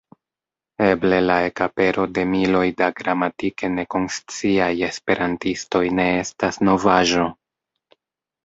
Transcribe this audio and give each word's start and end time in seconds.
Eble 0.85 1.17
la 1.31 1.33
ekapero 1.49 2.05
de 2.15 2.23
miloj 2.31 2.63
da 2.79 2.87
gramatike 3.01 3.71
nekonsciaj 3.75 4.71
esperantistoj 4.89 5.83
ne 6.01 6.07
estas 6.25 6.59
novaĵo. 6.71 7.29